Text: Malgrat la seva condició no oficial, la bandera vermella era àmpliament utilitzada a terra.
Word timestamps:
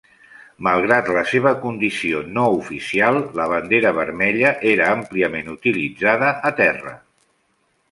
Malgrat 0.67 1.09
la 1.17 1.21
seva 1.31 1.51
condició 1.65 2.21
no 2.37 2.45
oficial, 2.61 3.21
la 3.41 3.47
bandera 3.53 3.93
vermella 3.99 4.55
era 4.73 4.89
àmpliament 4.97 5.55
utilitzada 5.59 6.35
a 6.53 6.57
terra. 6.65 6.99